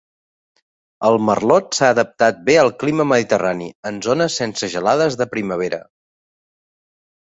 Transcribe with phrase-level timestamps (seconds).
[1.09, 5.81] El merlot s'ha adaptat bé al clima mediterrani, en zones sense gelades de primavera.